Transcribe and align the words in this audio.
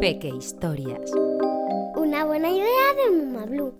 Peque 0.00 0.28
Historias. 0.28 1.10
Una 1.96 2.24
buena 2.24 2.50
idea 2.50 2.66
de 2.96 3.16
Muma 3.16 3.44
Blue. 3.46 3.78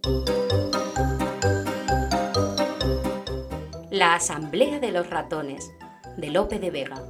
La 3.91 4.15
Asamblea 4.15 4.81
de 4.81 4.93
los 4.93 5.09
Ratones, 5.09 5.71
de 6.17 6.31
Lope 6.31 6.59
de 6.59 6.71
Vega. 6.71 7.03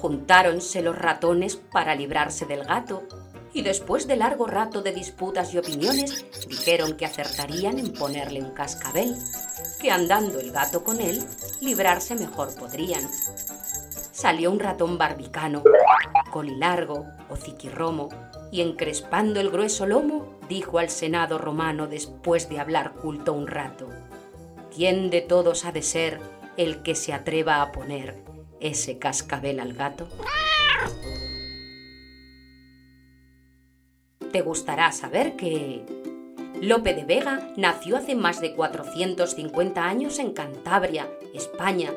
Juntáronse 0.00 0.82
los 0.82 0.96
ratones 0.96 1.56
para 1.56 1.94
librarse 1.94 2.46
del 2.46 2.64
gato 2.64 3.02
y 3.52 3.62
después 3.62 4.06
de 4.06 4.16
largo 4.16 4.46
rato 4.46 4.82
de 4.82 4.92
disputas 4.92 5.52
y 5.54 5.58
opiniones 5.58 6.24
dijeron 6.48 6.96
que 6.96 7.06
acertarían 7.06 7.78
en 7.78 7.92
ponerle 7.92 8.42
un 8.42 8.50
cascabel, 8.50 9.16
que 9.80 9.90
andando 9.90 10.38
el 10.40 10.52
gato 10.52 10.84
con 10.84 11.00
él, 11.00 11.24
librarse 11.60 12.14
mejor 12.14 12.54
podrían. 12.54 13.02
Salió 14.12 14.50
un 14.50 14.60
ratón 14.60 14.98
barbicano, 14.98 15.62
colilargo 16.30 17.06
o 17.28 17.36
ciquirromo, 17.36 18.08
y 18.52 18.60
encrespando 18.60 19.40
el 19.40 19.50
grueso 19.50 19.86
lomo, 19.86 20.38
dijo 20.48 20.78
al 20.78 20.90
Senado 20.90 21.38
romano 21.38 21.86
después 21.86 22.48
de 22.48 22.58
hablar 22.58 22.94
culto 22.94 23.32
un 23.32 23.46
rato, 23.46 23.88
¿quién 24.74 25.10
de 25.10 25.20
todos 25.20 25.64
ha 25.64 25.72
de 25.72 25.82
ser 25.82 26.20
el 26.56 26.82
que 26.82 26.94
se 26.94 27.12
atreva 27.12 27.62
a 27.62 27.72
poner 27.72 28.22
ese 28.60 28.98
cascabel 28.98 29.60
al 29.60 29.72
gato? 29.72 30.08
te 34.30 34.42
gustará 34.42 34.92
saber 34.92 35.36
que 35.36 35.84
Lope 36.60 36.92
de 36.92 37.06
Vega 37.06 37.54
nació 37.56 37.96
hace 37.96 38.14
más 38.14 38.42
de 38.42 38.54
450 38.54 39.82
años 39.82 40.18
en 40.18 40.32
Cantabria, 40.32 41.08
España. 41.32 41.90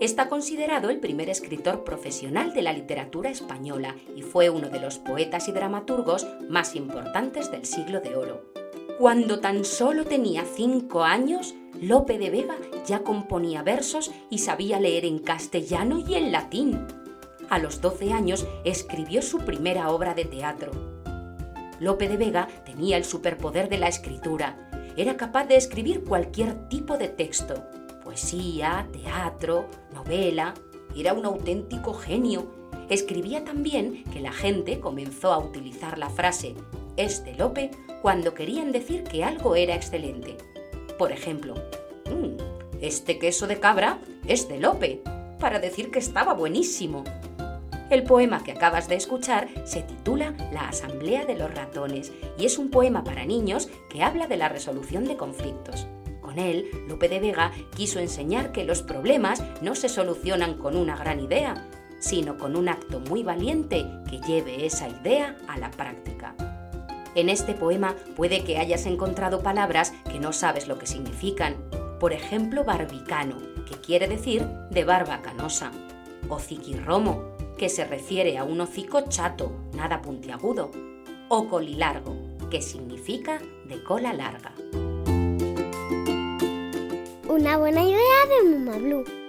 Está 0.00 0.28
considerado 0.28 0.90
el 0.90 1.00
primer 1.00 1.30
escritor 1.30 1.82
profesional 1.82 2.52
de 2.52 2.60
la 2.60 2.74
literatura 2.74 3.30
española 3.30 3.96
y 4.14 4.20
fue 4.20 4.50
uno 4.50 4.68
de 4.68 4.80
los 4.80 4.98
poetas 4.98 5.48
y 5.48 5.52
dramaturgos 5.52 6.26
más 6.46 6.76
importantes 6.76 7.50
del 7.50 7.64
siglo 7.64 8.02
de 8.02 8.14
oro. 8.14 8.52
Cuando 8.98 9.40
tan 9.40 9.64
solo 9.64 10.04
tenía 10.04 10.44
cinco 10.44 11.04
años, 11.04 11.54
Lope 11.80 12.18
de 12.18 12.28
Vega 12.28 12.56
ya 12.84 12.98
componía 12.98 13.62
versos 13.62 14.12
y 14.28 14.38
sabía 14.38 14.78
leer 14.78 15.06
en 15.06 15.20
castellano 15.20 16.04
y 16.06 16.16
en 16.16 16.32
latín. 16.32 16.86
A 17.48 17.58
los 17.58 17.80
12 17.80 18.12
años 18.12 18.46
escribió 18.64 19.22
su 19.22 19.38
primera 19.38 19.88
obra 19.88 20.12
de 20.12 20.26
teatro, 20.26 21.01
Lope 21.82 22.08
de 22.08 22.16
Vega 22.16 22.48
tenía 22.64 22.96
el 22.96 23.04
superpoder 23.04 23.68
de 23.68 23.78
la 23.78 23.88
escritura. 23.88 24.70
Era 24.96 25.16
capaz 25.16 25.46
de 25.46 25.56
escribir 25.56 26.04
cualquier 26.04 26.68
tipo 26.68 26.96
de 26.96 27.08
texto, 27.08 27.64
poesía, 28.04 28.88
teatro, 28.92 29.68
novela. 29.92 30.54
Era 30.96 31.12
un 31.12 31.24
auténtico 31.24 31.92
genio. 31.94 32.46
Escribía 32.88 33.44
también 33.44 34.04
que 34.12 34.20
la 34.20 34.32
gente 34.32 34.80
comenzó 34.80 35.32
a 35.32 35.38
utilizar 35.38 35.98
la 35.98 36.08
frase 36.08 36.54
es 36.96 37.24
de 37.24 37.34
Lope 37.34 37.70
cuando 38.00 38.34
querían 38.34 38.72
decir 38.72 39.02
que 39.04 39.24
algo 39.24 39.56
era 39.56 39.74
excelente. 39.74 40.36
Por 40.98 41.10
ejemplo, 41.12 41.54
mm, 42.06 42.36
este 42.80 43.18
queso 43.18 43.46
de 43.46 43.58
cabra 43.58 43.98
es 44.26 44.48
de 44.48 44.58
Lope, 44.58 45.02
para 45.38 45.58
decir 45.58 45.90
que 45.90 45.98
estaba 45.98 46.34
buenísimo. 46.34 47.02
El 47.92 48.04
poema 48.04 48.42
que 48.42 48.52
acabas 48.52 48.88
de 48.88 48.94
escuchar 48.94 49.48
se 49.64 49.82
titula 49.82 50.32
La 50.50 50.66
Asamblea 50.66 51.26
de 51.26 51.36
los 51.36 51.52
Ratones 51.54 52.10
y 52.38 52.46
es 52.46 52.56
un 52.56 52.70
poema 52.70 53.04
para 53.04 53.26
niños 53.26 53.68
que 53.90 54.02
habla 54.02 54.26
de 54.26 54.38
la 54.38 54.48
resolución 54.48 55.04
de 55.04 55.18
conflictos. 55.18 55.86
Con 56.22 56.38
él, 56.38 56.70
Lope 56.88 57.10
de 57.10 57.20
Vega 57.20 57.52
quiso 57.76 57.98
enseñar 57.98 58.50
que 58.50 58.64
los 58.64 58.82
problemas 58.82 59.44
no 59.60 59.74
se 59.74 59.90
solucionan 59.90 60.54
con 60.54 60.74
una 60.74 60.96
gran 60.96 61.20
idea, 61.20 61.68
sino 61.98 62.38
con 62.38 62.56
un 62.56 62.70
acto 62.70 62.98
muy 62.98 63.24
valiente 63.24 63.84
que 64.08 64.20
lleve 64.20 64.64
esa 64.64 64.88
idea 64.88 65.36
a 65.46 65.58
la 65.58 65.70
práctica. 65.70 66.34
En 67.14 67.28
este 67.28 67.52
poema 67.52 67.94
puede 68.16 68.42
que 68.42 68.56
hayas 68.56 68.86
encontrado 68.86 69.42
palabras 69.42 69.92
que 70.10 70.18
no 70.18 70.32
sabes 70.32 70.66
lo 70.66 70.78
que 70.78 70.86
significan. 70.86 71.56
Por 72.00 72.14
ejemplo, 72.14 72.64
barbicano, 72.64 73.36
que 73.68 73.78
quiere 73.82 74.08
decir 74.08 74.46
de 74.70 74.84
barba 74.84 75.20
canosa, 75.20 75.72
o 76.30 76.38
ciquirromo, 76.38 77.32
que 77.62 77.68
se 77.68 77.84
refiere 77.84 78.38
a 78.38 78.42
un 78.42 78.60
hocico 78.60 79.02
chato, 79.08 79.52
nada 79.76 80.02
puntiagudo, 80.02 80.72
o 81.28 81.48
colilargo, 81.48 82.16
que 82.50 82.60
significa 82.60 83.40
de 83.68 83.84
cola 83.84 84.12
larga. 84.12 84.52
Una 87.28 87.58
buena 87.58 87.84
idea 87.84 88.26
de 88.28 88.50
Muma 88.50 88.78
Blue. 88.78 89.21